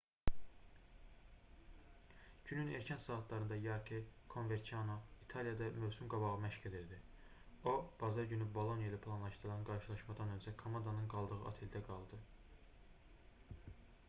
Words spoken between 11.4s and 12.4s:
oteldə qaldı